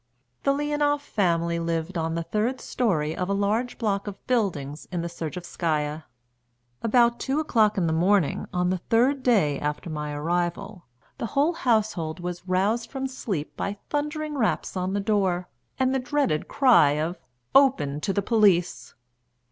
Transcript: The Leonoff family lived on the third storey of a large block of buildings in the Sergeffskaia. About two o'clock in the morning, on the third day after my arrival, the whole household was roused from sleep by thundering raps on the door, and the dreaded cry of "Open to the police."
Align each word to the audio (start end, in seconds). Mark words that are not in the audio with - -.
The 0.41 0.51
Leonoff 0.53 1.01
family 1.01 1.59
lived 1.59 1.95
on 1.95 2.15
the 2.15 2.23
third 2.23 2.59
storey 2.59 3.15
of 3.15 3.29
a 3.29 3.33
large 3.35 3.77
block 3.77 4.07
of 4.07 4.25
buildings 4.25 4.87
in 4.91 5.03
the 5.03 5.07
Sergeffskaia. 5.07 6.05
About 6.81 7.19
two 7.19 7.39
o'clock 7.39 7.77
in 7.77 7.85
the 7.85 7.93
morning, 7.93 8.47
on 8.51 8.71
the 8.71 8.79
third 8.79 9.21
day 9.21 9.59
after 9.59 9.91
my 9.91 10.11
arrival, 10.11 10.87
the 11.19 11.27
whole 11.37 11.53
household 11.53 12.19
was 12.19 12.47
roused 12.47 12.89
from 12.89 13.05
sleep 13.05 13.55
by 13.55 13.77
thundering 13.91 14.35
raps 14.35 14.75
on 14.75 14.93
the 14.95 14.99
door, 14.99 15.47
and 15.77 15.93
the 15.93 15.99
dreaded 15.99 16.47
cry 16.47 16.93
of 16.93 17.19
"Open 17.53 18.01
to 18.01 18.11
the 18.11 18.23
police." 18.23 18.95